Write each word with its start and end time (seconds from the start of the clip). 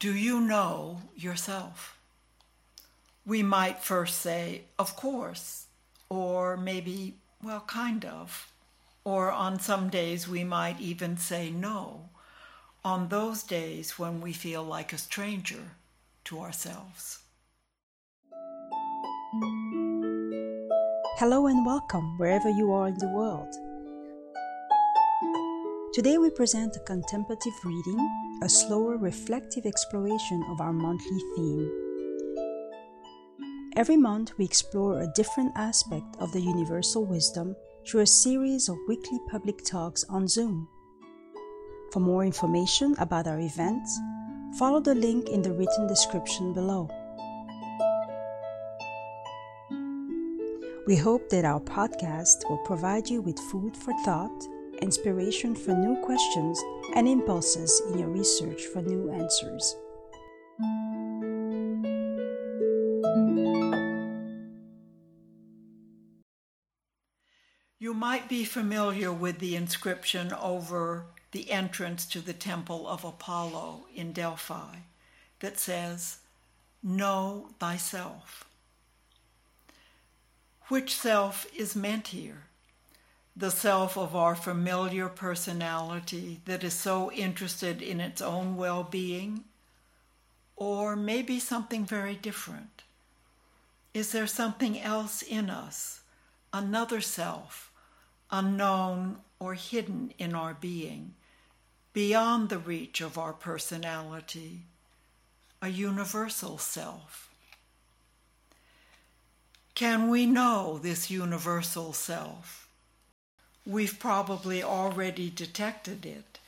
Do 0.00 0.14
you 0.14 0.40
know 0.40 1.02
yourself? 1.14 1.98
We 3.26 3.42
might 3.42 3.84
first 3.84 4.20
say, 4.20 4.62
Of 4.78 4.96
course, 4.96 5.66
or 6.08 6.56
maybe, 6.56 7.16
Well, 7.42 7.60
kind 7.66 8.06
of. 8.06 8.50
Or 9.04 9.30
on 9.30 9.60
some 9.60 9.90
days 9.90 10.26
we 10.26 10.42
might 10.42 10.80
even 10.80 11.18
say 11.18 11.50
no, 11.50 12.08
on 12.82 13.08
those 13.08 13.42
days 13.42 13.98
when 13.98 14.22
we 14.22 14.32
feel 14.32 14.62
like 14.62 14.94
a 14.94 14.96
stranger 14.96 15.76
to 16.24 16.40
ourselves. 16.40 17.18
Hello 21.18 21.46
and 21.46 21.66
welcome 21.66 22.16
wherever 22.16 22.48
you 22.48 22.72
are 22.72 22.88
in 22.88 22.96
the 22.96 23.08
world. 23.08 23.52
Today 25.92 26.16
we 26.16 26.30
present 26.30 26.76
a 26.76 26.80
contemplative 26.80 27.52
reading, 27.64 28.29
a 28.42 28.48
slower 28.48 28.96
reflective 28.96 29.66
exploration 29.66 30.42
of 30.48 30.62
our 30.62 30.72
monthly 30.72 31.20
theme. 31.36 31.70
Every 33.76 33.98
month 33.98 34.32
we 34.38 34.46
explore 34.46 35.00
a 35.00 35.12
different 35.14 35.52
aspect 35.56 36.16
of 36.20 36.32
the 36.32 36.40
universal 36.40 37.04
wisdom 37.04 37.54
through 37.86 38.00
a 38.00 38.06
series 38.06 38.70
of 38.70 38.78
weekly 38.88 39.18
public 39.30 39.62
talks 39.62 40.04
on 40.08 40.26
Zoom. 40.26 40.68
For 41.92 42.00
more 42.00 42.24
information 42.24 42.94
about 42.98 43.26
our 43.26 43.40
events, 43.40 43.98
follow 44.58 44.80
the 44.80 44.94
link 44.94 45.28
in 45.28 45.42
the 45.42 45.52
written 45.52 45.86
description 45.86 46.54
below. 46.54 46.88
We 50.86 50.96
hope 50.96 51.28
that 51.28 51.44
our 51.44 51.60
podcast 51.60 52.48
will 52.48 52.62
provide 52.64 53.08
you 53.10 53.20
with 53.20 53.38
food 53.38 53.76
for 53.76 53.92
thought 54.02 54.48
inspiration 54.82 55.54
for 55.54 55.72
new 55.72 55.96
questions, 56.02 56.60
and 56.94 57.08
impulses 57.08 57.80
in 57.90 57.98
your 57.98 58.08
research 58.08 58.64
for 58.66 58.82
new 58.82 59.10
answers. 59.10 59.76
You 67.78 67.94
might 67.94 68.28
be 68.28 68.44
familiar 68.44 69.10
with 69.10 69.38
the 69.38 69.56
inscription 69.56 70.32
over 70.34 71.06
the 71.32 71.50
entrance 71.50 72.04
to 72.06 72.20
the 72.20 72.34
Temple 72.34 72.86
of 72.86 73.04
Apollo 73.04 73.86
in 73.94 74.12
Delphi 74.12 74.76
that 75.40 75.58
says, 75.58 76.18
Know 76.82 77.48
thyself. 77.58 78.44
Which 80.68 80.94
self 80.94 81.46
is 81.56 81.74
meant 81.74 82.08
here? 82.08 82.49
The 83.36 83.50
self 83.50 83.96
of 83.96 84.16
our 84.16 84.34
familiar 84.34 85.08
personality 85.08 86.40
that 86.44 86.64
is 86.64 86.74
so 86.74 87.10
interested 87.12 87.80
in 87.80 88.00
its 88.00 88.20
own 88.20 88.56
well 88.56 88.82
being? 88.82 89.44
Or 90.56 90.94
maybe 90.94 91.38
something 91.38 91.84
very 91.86 92.14
different? 92.14 92.82
Is 93.94 94.12
there 94.12 94.26
something 94.26 94.80
else 94.80 95.22
in 95.22 95.50
us, 95.50 96.02
another 96.52 97.00
self, 97.00 97.72
unknown 98.30 99.16
or 99.38 99.54
hidden 99.54 100.12
in 100.18 100.34
our 100.34 100.54
being, 100.54 101.14
beyond 101.92 102.48
the 102.48 102.58
reach 102.58 103.00
of 103.00 103.18
our 103.18 103.32
personality, 103.32 104.62
a 105.62 105.68
universal 105.68 106.58
self? 106.58 107.30
Can 109.74 110.08
we 110.08 110.26
know 110.26 110.78
this 110.78 111.10
universal 111.10 111.92
self? 111.92 112.68
We've 113.66 113.98
probably 113.98 114.62
already 114.62 115.30
detected 115.30 116.06
it 116.06 116.38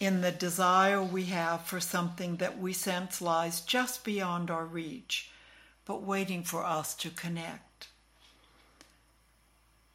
in 0.00 0.20
the 0.20 0.32
desire 0.32 1.02
we 1.02 1.26
have 1.26 1.64
for 1.64 1.78
something 1.78 2.36
that 2.36 2.58
we 2.58 2.72
sense 2.72 3.22
lies 3.22 3.60
just 3.60 4.04
beyond 4.04 4.50
our 4.50 4.64
reach, 4.64 5.30
but 5.84 6.02
waiting 6.02 6.42
for 6.42 6.64
us 6.64 6.94
to 6.94 7.10
connect. 7.10 7.88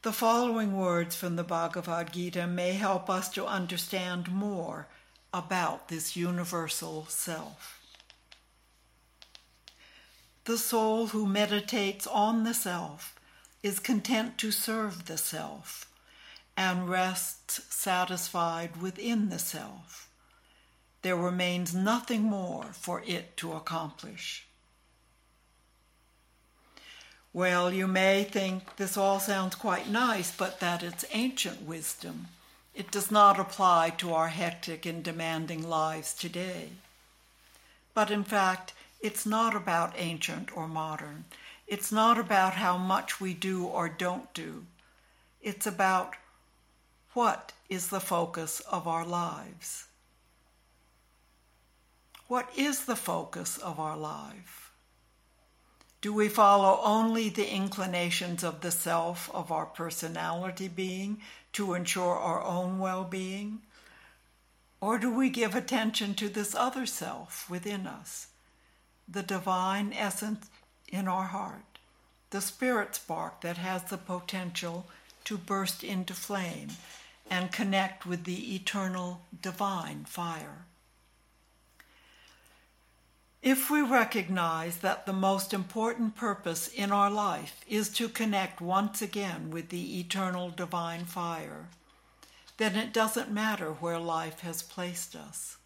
The 0.03 0.13
following 0.13 0.78
words 0.78 1.16
from 1.16 1.35
the 1.35 1.44
Bhagavad 1.44 2.13
Gita 2.13 2.47
may 2.47 2.74
help 2.74 3.09
us 3.09 3.28
to 3.29 3.46
understand 3.46 4.31
more 4.31 4.88
about 5.34 5.90
this 5.90 6.16
universal 6.16 7.06
self. 7.09 7.81
The 10.46 10.57
soul 10.57 11.07
who 11.07 11.25
meditates 11.25 12.07
on 12.07 12.46
the 12.46 12.53
self 12.53 13.19
is 13.62 13.79
content 13.79 14.38
to 14.38 14.52
serve 14.52 15.07
the 15.07 15.18
self 15.18 15.88
and 16.57 16.90
rests 16.90 17.62
satisfied 17.69 18.81
within 18.81 19.29
the 19.29 19.40
self. 19.40 20.09
There 21.03 21.16
remains 21.16 21.75
nothing 21.75 22.23
more 22.23 22.73
for 22.73 23.03
it 23.06 23.38
to 23.38 23.53
accomplish. 23.53 24.47
Well, 27.31 27.72
you 27.72 27.85
may 27.85 28.23
think 28.23 28.78
this 28.78 28.97
all 28.97 29.19
sounds 29.19 29.53
quite 29.53 29.88
nice, 29.88 30.35
but 30.35 30.59
that 30.59 30.81
it's 30.81 31.06
ancient 31.12 31.62
wisdom. 31.62 32.29
It 32.73 32.90
does 32.90 33.12
not 33.12 33.40
apply 33.40 33.91
to 33.91 34.13
our 34.13 34.29
hectic 34.29 34.88
and 34.88 35.03
demanding 35.03 35.67
lives 35.69 36.16
today. 36.16 36.69
But 37.94 38.09
in 38.09 38.23
fact, 38.23 38.73
it's 39.00 39.25
not 39.25 39.56
about 39.56 39.94
ancient 39.97 40.56
or 40.57 40.67
modern. 40.67 41.25
It's 41.67 41.91
not 41.91 42.17
about 42.17 42.56
how 42.56 42.78
much 42.78 43.22
we 43.22 43.35
do 43.35 43.66
or 43.66 43.88
don't 43.88 44.34
do. 44.34 44.66
It's 45.41 45.67
about 45.67 46.16
what 47.17 47.51
is 47.67 47.88
the 47.88 48.00
focus 48.00 48.59
of 48.72 48.88
our 48.88 49.03
lives? 49.03 49.85
What 52.28 52.47
is 52.55 52.85
the 52.85 52.95
focus 52.95 53.57
of 53.57 53.79
our 53.79 53.97
life? 53.97 54.72
Do 56.00 56.13
we 56.13 56.29
follow 56.29 56.79
only 56.83 57.29
the 57.29 57.51
inclinations 57.51 58.44
of 58.44 58.61
the 58.61 58.69
self 58.69 59.31
of 59.33 59.51
our 59.51 59.66
personality 59.66 60.67
being 60.67 61.17
to 61.53 61.73
ensure 61.73 62.16
our 62.16 62.44
own 62.44 62.78
well 62.78 63.03
being? 63.03 63.61
Or 64.79 64.99
do 64.99 65.11
we 65.11 65.31
give 65.31 65.55
attention 65.55 66.13
to 66.17 66.29
this 66.29 66.53
other 66.53 66.85
self 66.85 67.49
within 67.49 67.88
us, 67.88 68.28
the 69.07 69.23
divine 69.23 69.91
essence 69.91 70.51
in 70.88 71.07
our 71.07 71.25
heart, 71.25 71.79
the 72.29 72.41
spirit 72.41 72.94
spark 72.94 73.41
that 73.41 73.57
has 73.57 73.85
the 73.85 73.97
potential 73.97 74.85
to 75.23 75.35
burst 75.35 75.84
into 75.84 76.13
flame 76.13 76.69
and 77.30 77.52
connect 77.52 78.06
with 78.06 78.24
the 78.24 78.56
eternal 78.56 79.22
divine 79.42 80.06
fire. 80.06 80.66
If 83.42 83.70
we 83.70 83.82
recognize 83.82 84.78
that 84.78 85.06
the 85.06 85.14
most 85.14 85.54
important 85.54 86.16
purpose 86.16 86.68
in 86.68 86.92
our 86.92 87.10
life 87.10 87.64
is 87.68 87.90
to 87.90 88.10
connect 88.10 88.60
once 88.60 89.02
again 89.02 89.52
with 89.52 89.70
the 89.70 90.00
eternal 90.00 90.50
divine 90.50 91.06
fire, 91.06 91.70
then 92.58 92.76
it 92.76 92.92
doesn't 92.92 93.32
matter 93.32 93.72
where 93.72 94.00
life 94.00 94.40
has 94.40 94.64
placed 94.64 95.16
us. 95.16 95.58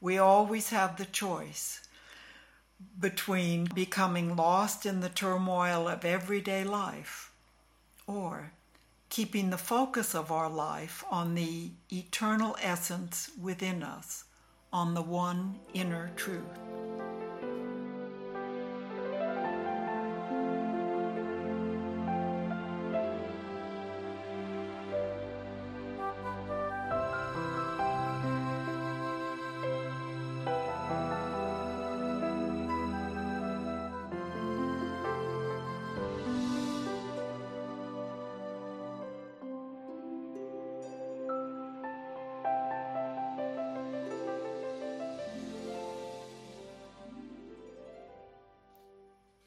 We 0.00 0.18
always 0.18 0.70
have 0.70 0.96
the 0.96 1.04
choice 1.04 1.82
between 2.98 3.66
becoming 3.66 4.34
lost 4.34 4.86
in 4.86 5.00
the 5.00 5.08
turmoil 5.08 5.86
of 5.86 6.04
everyday 6.04 6.64
life 6.64 7.30
or 8.06 8.52
keeping 9.12 9.50
the 9.50 9.58
focus 9.58 10.14
of 10.14 10.32
our 10.32 10.48
life 10.48 11.04
on 11.10 11.34
the 11.34 11.70
eternal 11.92 12.56
essence 12.62 13.30
within 13.38 13.82
us, 13.82 14.24
on 14.72 14.94
the 14.94 15.02
one 15.02 15.54
inner 15.74 16.10
truth. 16.16 16.71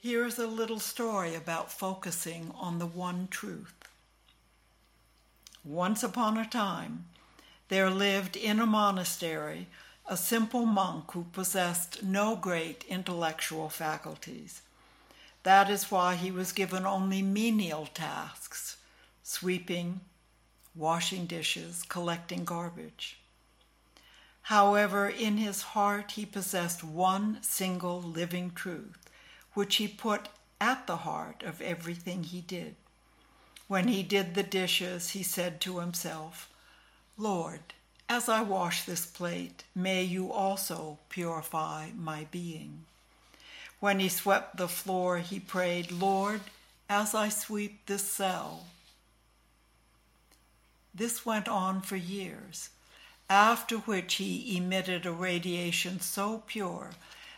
Here's 0.07 0.38
a 0.38 0.46
little 0.46 0.80
story 0.80 1.34
about 1.34 1.72
focusing 1.72 2.52
on 2.54 2.78
the 2.78 2.86
one 2.86 3.28
truth. 3.31 3.74
Once 5.63 6.04
upon 6.04 6.38
a 6.38 6.48
time, 6.48 7.06
there 7.69 7.90
lived 7.90 8.38
in 8.38 8.60
a 8.60 8.68
monastery 8.68 9.66
a 10.06 10.16
simple 10.16 10.68
monk 10.68 11.13
who 11.13 11.25
possessed 11.34 12.04
no 12.04 12.36
great 12.36 12.84
intellectual 12.88 13.68
faculties. 13.68 14.62
That 15.42 15.72
is 15.72 15.90
why 15.90 16.13
he 16.13 16.30
was 16.30 16.51
given 16.51 16.86
only 16.86 17.24
menial 17.24 17.88
tasks 17.88 18.78
sweeping, 19.24 20.01
washing 20.75 21.25
dishes, 21.25 21.81
collecting 21.81 22.46
garbage. 22.46 23.18
However, 24.44 25.10
in 25.10 25.38
his 25.38 25.63
heart 25.74 26.12
he 26.12 26.28
possessed 26.28 26.84
one 26.84 27.40
single 27.42 28.04
living 28.04 28.51
truth, 28.51 29.05
which 29.56 29.78
he 29.78 29.88
put 29.88 30.30
at 30.62 30.86
the 30.86 30.98
heart 30.98 31.42
of 31.42 31.62
everything 31.62 32.24
he 32.24 32.42
did. 32.42 32.75
When 33.68 33.88
he 33.88 34.04
did 34.04 34.36
the 34.36 34.44
dishes, 34.44 35.10
he 35.12 35.24
said 35.24 35.60
to 35.62 35.80
himself, 35.80 36.50
Lord, 37.18 37.62
as 38.07 38.30
I 38.30 38.44
wash 38.44 38.84
this 38.84 39.06
plate, 39.06 39.63
may 39.74 40.04
you 40.04 40.31
also 40.31 41.00
purify 41.10 41.88
my 41.98 42.28
being. 42.30 42.86
When 43.80 44.00
he 44.00 44.10
swept 44.10 44.57
the 44.57 44.68
floor, 44.68 45.18
he 45.18 45.40
prayed, 45.40 45.92
Lord, 45.92 46.42
as 46.88 47.16
I 47.16 47.30
sweep 47.30 47.86
this 47.86 48.04
cell. 48.04 48.68
This 50.94 51.25
went 51.25 51.48
on 51.48 51.81
for 51.81 51.96
years, 51.96 52.69
after 53.30 53.78
which 53.78 54.16
he 54.16 54.56
emitted 54.56 55.06
a 55.06 55.12
radiation 55.12 56.00
so 56.00 56.44
pure 56.46 56.92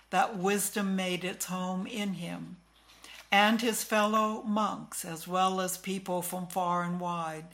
that 0.09 0.38
wisdom 0.38 0.95
made 0.95 1.24
its 1.24 1.45
home 1.45 1.86
in 1.88 2.13
him, 2.13 2.57
and 3.31 3.62
his 3.62 3.83
fellow 3.83 4.44
monks, 4.44 5.04
as 5.04 5.27
well 5.27 5.59
as 5.59 5.77
people 5.77 6.21
from 6.21 6.48
far 6.48 6.83
and 6.83 7.00
wide, 7.00 7.45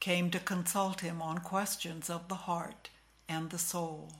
came 0.00 0.30
to 0.30 0.38
consult 0.38 1.00
him 1.00 1.22
on 1.22 1.38
questions 1.38 2.10
of 2.10 2.28
the 2.28 2.34
heart 2.34 2.88
and 3.28 3.50
the 3.50 3.58
soul. 3.58 4.12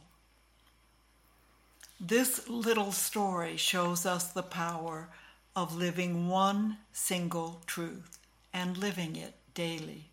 This 1.99 2.49
little 2.49 2.93
story 2.93 3.57
shows 3.57 4.07
us 4.07 4.25
the 4.29 4.43
power 4.43 5.09
of 5.57 5.77
living 5.77 6.29
one 6.29 6.79
single 6.93 7.61
truth 7.67 8.19
and 8.53 8.77
living 8.77 9.17
it 9.17 9.35
daily. 9.55 10.11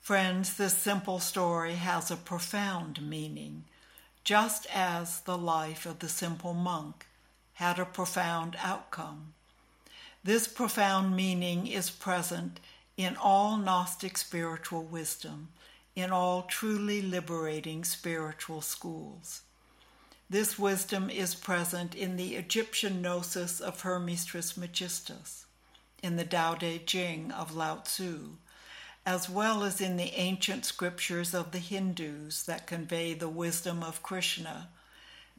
Friends, 0.00 0.56
this 0.56 0.76
simple 0.76 1.18
story 1.18 1.74
has 1.74 2.10
a 2.10 2.16
profound 2.16 3.00
meaning, 3.00 3.64
just 4.24 4.66
as 4.74 5.20
the 5.20 5.36
life 5.36 5.84
of 5.84 5.98
the 5.98 6.08
simple 6.08 6.54
monk 6.54 7.06
had 7.54 7.78
a 7.78 7.84
profound 7.84 8.56
outcome. 8.62 9.34
This 10.24 10.48
profound 10.48 11.14
meaning 11.14 11.66
is 11.66 11.90
present 11.90 12.58
in 12.96 13.16
all 13.16 13.58
Gnostic 13.58 14.16
spiritual 14.16 14.82
wisdom, 14.82 15.48
in 15.94 16.10
all 16.10 16.42
truly 16.42 17.02
liberating 17.02 17.84
spiritual 17.84 18.62
schools. 18.62 19.42
This 20.30 20.58
wisdom 20.58 21.10
is 21.10 21.34
present 21.34 21.94
in 21.94 22.16
the 22.16 22.34
Egyptian 22.34 23.02
gnosis 23.02 23.60
of 23.60 23.82
Hermes 23.82 24.24
Trismegistus, 24.24 25.44
in 26.02 26.16
the 26.16 26.24
Tao 26.24 26.54
Te 26.54 26.78
Ching 26.78 27.30
of 27.30 27.54
Lao 27.54 27.76
Tzu, 27.76 28.36
as 29.06 29.28
well 29.28 29.62
as 29.62 29.80
in 29.80 29.96
the 29.96 30.12
ancient 30.14 30.64
scriptures 30.64 31.34
of 31.34 31.52
the 31.52 31.58
Hindus 31.58 32.44
that 32.44 32.66
convey 32.66 33.12
the 33.12 33.28
wisdom 33.28 33.82
of 33.82 34.02
Krishna, 34.02 34.68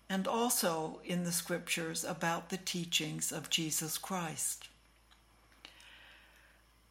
and 0.07 0.27
also 0.27 0.99
in 1.03 1.23
the 1.23 1.31
scriptures 1.31 2.03
about 2.03 2.49
the 2.49 2.57
teachings 2.57 3.31
of 3.31 3.49
Jesus 3.49 3.97
Christ. 3.97 4.69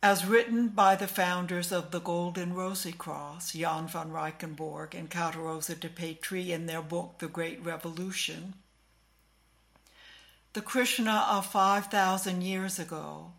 As 0.02 0.26
written 0.26 0.68
by 0.68 0.96
the 0.96 1.06
founders 1.06 1.72
of 1.72 1.90
the 1.90 2.00
Golden 2.00 2.52
Rosy 2.52 2.92
Cross, 2.92 3.52
Jan 3.52 3.88
van 3.88 4.10
Rijckenborgh 4.10 4.94
and 4.94 5.34
Rosa 5.34 5.74
de 5.76 5.88
Petri, 5.88 6.52
in 6.52 6.66
their 6.66 6.82
book 6.82 7.14
The 7.20 7.28
Great 7.28 7.64
Revolution, 7.64 8.54
the 10.52 10.60
Krishna 10.60 11.26
of 11.30 11.46
5,000 11.46 12.42
years 12.42 12.78
ago 12.78 13.32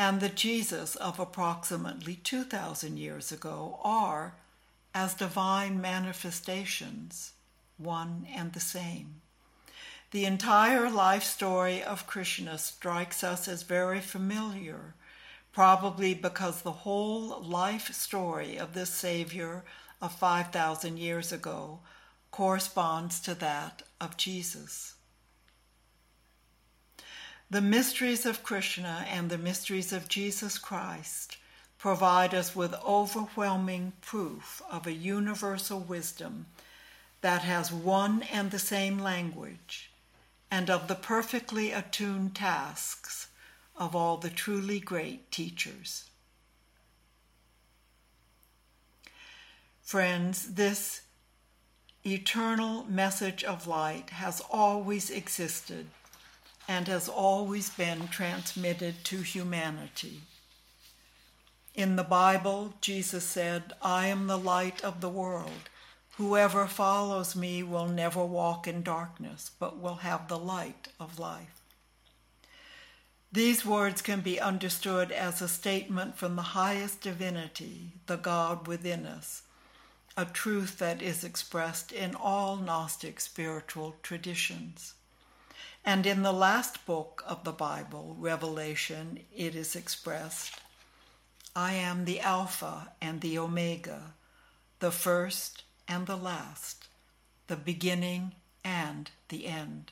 and 0.00 0.22
the 0.22 0.30
Jesus 0.30 0.96
of 0.96 1.20
approximately 1.20 2.14
2,000 2.14 2.96
years 2.96 3.30
ago 3.30 3.78
are, 3.84 4.32
as 4.94 5.12
divine 5.12 5.78
manifestations, 5.78 7.34
one 7.76 8.26
and 8.34 8.54
the 8.54 8.60
same. 8.60 9.16
The 10.12 10.24
entire 10.24 10.88
life 10.88 11.22
story 11.22 11.82
of 11.82 12.06
Krishna 12.06 12.56
strikes 12.56 13.22
us 13.22 13.46
as 13.46 13.62
very 13.62 14.00
familiar, 14.00 14.94
probably 15.52 16.14
because 16.14 16.62
the 16.62 16.80
whole 16.88 17.42
life 17.42 17.92
story 17.92 18.56
of 18.56 18.72
this 18.72 18.88
Savior 18.88 19.64
of 20.00 20.12
5,000 20.12 20.96
years 20.96 21.30
ago 21.30 21.80
corresponds 22.30 23.20
to 23.20 23.34
that 23.34 23.82
of 24.00 24.16
Jesus. 24.16 24.94
The 27.52 27.60
mysteries 27.60 28.26
of 28.26 28.44
Krishna 28.44 29.04
and 29.08 29.28
the 29.28 29.36
mysteries 29.36 29.92
of 29.92 30.08
Jesus 30.08 30.56
Christ 30.56 31.36
provide 31.78 32.32
us 32.32 32.54
with 32.54 32.72
overwhelming 32.86 33.92
proof 34.00 34.62
of 34.70 34.86
a 34.86 34.92
universal 34.92 35.80
wisdom 35.80 36.46
that 37.22 37.42
has 37.42 37.72
one 37.72 38.22
and 38.22 38.52
the 38.52 38.60
same 38.60 39.00
language 39.00 39.90
and 40.48 40.70
of 40.70 40.86
the 40.86 40.94
perfectly 40.94 41.72
attuned 41.72 42.36
tasks 42.36 43.26
of 43.76 43.96
all 43.96 44.16
the 44.16 44.30
truly 44.30 44.78
great 44.78 45.32
teachers. 45.32 46.08
Friends, 49.82 50.54
this 50.54 51.00
eternal 52.06 52.84
message 52.84 53.42
of 53.42 53.66
light 53.66 54.10
has 54.10 54.40
always 54.52 55.10
existed 55.10 55.86
and 56.68 56.88
has 56.88 57.08
always 57.08 57.70
been 57.70 58.08
transmitted 58.08 59.04
to 59.04 59.22
humanity. 59.22 60.22
In 61.74 61.96
the 61.96 62.04
Bible, 62.04 62.74
Jesus 62.80 63.24
said, 63.24 63.72
I 63.80 64.08
am 64.08 64.26
the 64.26 64.38
light 64.38 64.84
of 64.84 65.00
the 65.00 65.08
world. 65.08 65.70
Whoever 66.16 66.66
follows 66.66 67.34
me 67.34 67.62
will 67.62 67.88
never 67.88 68.24
walk 68.24 68.66
in 68.66 68.82
darkness, 68.82 69.50
but 69.58 69.78
will 69.78 69.96
have 69.96 70.28
the 70.28 70.38
light 70.38 70.88
of 70.98 71.18
life. 71.18 71.60
These 73.32 73.64
words 73.64 74.02
can 74.02 74.20
be 74.20 74.40
understood 74.40 75.12
as 75.12 75.40
a 75.40 75.48
statement 75.48 76.16
from 76.16 76.34
the 76.34 76.42
highest 76.42 77.00
divinity, 77.00 77.92
the 78.06 78.16
God 78.16 78.66
within 78.66 79.06
us, 79.06 79.42
a 80.16 80.24
truth 80.24 80.78
that 80.78 81.00
is 81.00 81.22
expressed 81.22 81.92
in 81.92 82.16
all 82.16 82.56
Gnostic 82.56 83.20
spiritual 83.20 83.94
traditions. 84.02 84.94
And 85.84 86.06
in 86.06 86.22
the 86.22 86.32
last 86.32 86.84
book 86.86 87.22
of 87.26 87.44
the 87.44 87.52
Bible, 87.52 88.16
Revelation, 88.18 89.20
it 89.34 89.54
is 89.54 89.74
expressed 89.74 90.60
I 91.56 91.72
am 91.72 92.04
the 92.04 92.20
Alpha 92.20 92.92
and 93.02 93.20
the 93.20 93.38
Omega, 93.38 94.14
the 94.78 94.92
first 94.92 95.64
and 95.88 96.06
the 96.06 96.16
last, 96.16 96.86
the 97.48 97.56
beginning 97.56 98.32
and 98.64 99.10
the 99.28 99.46
end. 99.46 99.90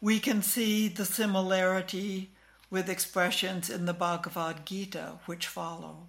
We 0.00 0.20
can 0.20 0.42
see 0.42 0.86
the 0.86 1.04
similarity 1.04 2.30
with 2.70 2.88
expressions 2.88 3.68
in 3.68 3.86
the 3.86 3.94
Bhagavad 3.94 4.64
Gita 4.64 5.18
which 5.26 5.46
follow. 5.46 6.06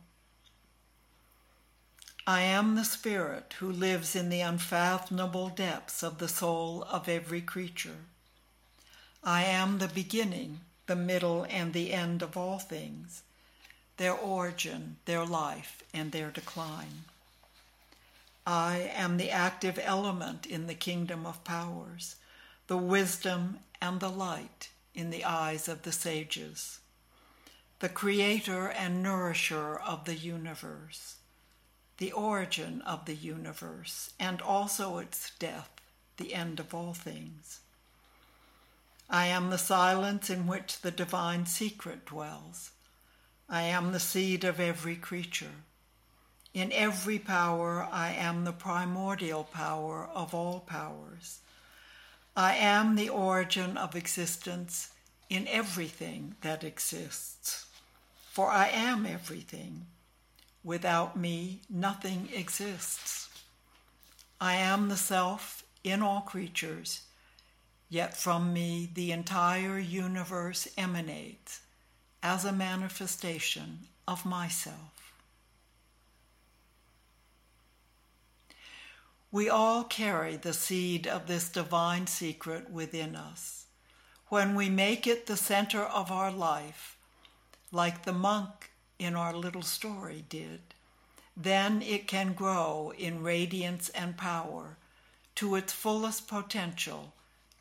I 2.29 2.41
am 2.41 2.75
the 2.75 2.85
spirit 2.85 3.55
who 3.57 3.71
lives 3.71 4.15
in 4.15 4.29
the 4.29 4.41
unfathomable 4.41 5.49
depths 5.49 6.03
of 6.03 6.19
the 6.19 6.27
soul 6.27 6.83
of 6.83 7.09
every 7.09 7.41
creature. 7.41 8.05
I 9.23 9.45
am 9.45 9.79
the 9.79 9.87
beginning, 9.87 10.59
the 10.85 10.95
middle, 10.95 11.47
and 11.49 11.73
the 11.73 11.91
end 11.91 12.21
of 12.21 12.37
all 12.37 12.59
things, 12.59 13.23
their 13.97 14.13
origin, 14.13 14.97
their 15.05 15.25
life, 15.25 15.81
and 15.91 16.11
their 16.11 16.29
decline. 16.29 17.05
I 18.45 18.91
am 18.93 19.17
the 19.17 19.31
active 19.31 19.79
element 19.81 20.45
in 20.45 20.67
the 20.67 20.75
kingdom 20.75 21.25
of 21.25 21.43
powers, 21.43 22.15
the 22.67 22.77
wisdom 22.77 23.57
and 23.81 23.99
the 23.99 24.11
light 24.11 24.69
in 24.93 25.09
the 25.09 25.25
eyes 25.25 25.67
of 25.67 25.81
the 25.81 25.91
sages, 25.91 26.79
the 27.79 27.89
creator 27.89 28.67
and 28.67 29.01
nourisher 29.01 29.79
of 29.79 30.05
the 30.05 30.13
universe 30.13 31.15
the 31.99 32.11
origin 32.13 32.81
of 32.83 33.05
the 33.05 33.15
universe, 33.15 34.11
and 34.19 34.41
also 34.41 34.97
its 34.97 35.31
death, 35.37 35.69
the 36.17 36.33
end 36.33 36.59
of 36.59 36.73
all 36.73 36.93
things. 36.93 37.59
I 39.09 39.27
am 39.27 39.49
the 39.49 39.57
silence 39.57 40.29
in 40.29 40.47
which 40.47 40.81
the 40.81 40.91
divine 40.91 41.45
secret 41.45 42.05
dwells. 42.05 42.71
I 43.49 43.63
am 43.63 43.91
the 43.91 43.99
seed 43.99 44.43
of 44.43 44.59
every 44.59 44.95
creature. 44.95 45.63
In 46.53 46.71
every 46.71 47.19
power, 47.19 47.87
I 47.91 48.13
am 48.13 48.43
the 48.43 48.53
primordial 48.53 49.43
power 49.43 50.07
of 50.13 50.33
all 50.33 50.61
powers. 50.61 51.39
I 52.35 52.55
am 52.55 52.95
the 52.95 53.09
origin 53.09 53.75
of 53.75 53.95
existence 53.95 54.89
in 55.29 55.47
everything 55.49 56.35
that 56.41 56.63
exists, 56.63 57.65
for 58.31 58.49
I 58.49 58.69
am 58.69 59.05
everything. 59.05 59.87
Without 60.69 61.17
me, 61.17 61.61
nothing 61.67 62.29
exists. 62.31 63.27
I 64.39 64.53
am 64.53 64.87
the 64.87 64.97
self 64.97 65.63
in 65.83 66.03
all 66.03 66.21
creatures, 66.21 67.05
yet 67.89 68.15
from 68.15 68.53
me 68.53 68.87
the 68.93 69.11
entire 69.11 69.79
universe 69.79 70.67
emanates 70.77 71.61
as 72.21 72.45
a 72.45 72.51
manifestation 72.51 73.87
of 74.07 74.27
myself. 74.27 75.15
We 79.31 79.49
all 79.49 79.83
carry 79.83 80.35
the 80.35 80.53
seed 80.53 81.07
of 81.07 81.25
this 81.25 81.49
divine 81.49 82.05
secret 82.05 82.69
within 82.69 83.15
us. 83.15 83.65
When 84.27 84.53
we 84.53 84.69
make 84.69 85.07
it 85.07 85.25
the 85.25 85.35
center 85.35 85.81
of 85.81 86.11
our 86.11 86.31
life, 86.31 86.95
like 87.71 88.03
the 88.05 88.13
monk 88.13 88.68
in 88.99 89.15
our 89.15 89.33
little 89.33 89.61
story 89.61 90.23
did, 90.29 90.59
then 91.35 91.81
it 91.81 92.05
can 92.05 92.33
grow 92.33 92.93
in 92.97 93.23
radiance 93.23 93.89
and 93.89 94.17
power 94.17 94.77
to 95.35 95.55
its 95.55 95.71
fullest 95.71 96.27
potential 96.27 97.13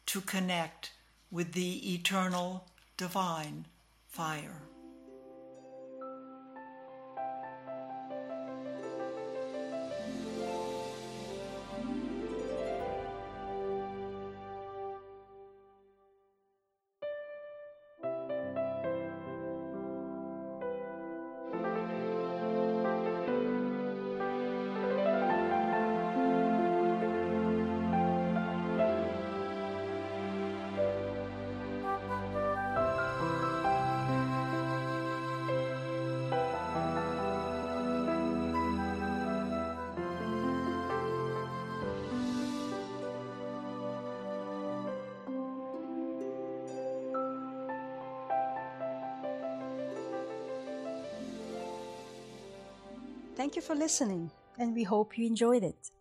to 0.06 0.20
connect 0.20 0.90
with 1.30 1.52
the 1.52 1.94
eternal 1.94 2.66
divine 2.96 3.64
fire. 4.08 4.67
Thank 53.38 53.54
you 53.54 53.62
for 53.62 53.76
listening, 53.76 54.32
and 54.58 54.74
we 54.74 54.82
hope 54.82 55.16
you 55.16 55.24
enjoyed 55.24 55.62
it. 55.62 55.92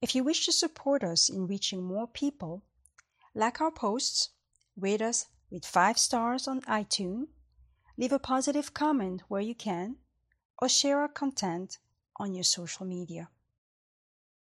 If 0.00 0.14
you 0.14 0.22
wish 0.22 0.46
to 0.46 0.52
support 0.52 1.02
us 1.02 1.28
in 1.28 1.48
reaching 1.48 1.82
more 1.82 2.06
people, 2.06 2.62
like 3.34 3.60
our 3.60 3.72
posts, 3.72 4.28
rate 4.76 5.02
us 5.02 5.26
with 5.50 5.66
5 5.66 5.98
stars 5.98 6.46
on 6.46 6.60
iTunes, 6.60 7.26
leave 7.96 8.12
a 8.12 8.20
positive 8.20 8.74
comment 8.74 9.22
where 9.26 9.40
you 9.40 9.56
can, 9.56 9.96
or 10.62 10.68
share 10.68 11.00
our 11.00 11.08
content 11.08 11.78
on 12.14 12.32
your 12.32 12.44
social 12.44 12.86
media. 12.86 13.28